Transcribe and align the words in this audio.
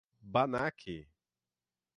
Bannach 0.33 0.97